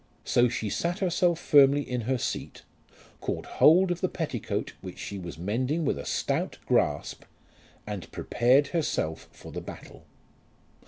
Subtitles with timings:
[0.23, 2.63] So she sat herself firmly in her seat,
[3.19, 7.23] caught hold of the petticoat which she was mending with a stout grasp,
[7.85, 10.07] and prepared herself for the battle.